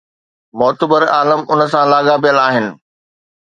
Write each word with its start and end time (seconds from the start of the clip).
معتبر 0.59 1.01
عالم 1.17 1.41
ان 1.51 1.59
سان 1.73 1.85
لاڳاپيل 1.93 2.43
آهن. 2.47 2.67